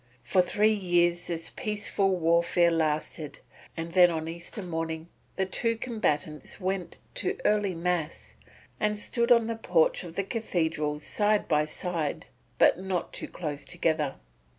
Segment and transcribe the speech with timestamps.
[0.23, 3.37] For three years this peaceful warfare lasted,
[3.77, 8.33] and then on Easter morning the two combatants went to early Mass
[8.79, 12.25] and stood in the porch of the cathedral side by side,
[12.57, 14.15] but not too close together.